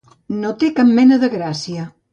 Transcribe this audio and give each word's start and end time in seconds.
No 0.43 0.53
té 0.63 0.69
cap 0.81 0.91
mena 1.01 1.21
de 1.27 1.31
gràcia. 1.39 1.91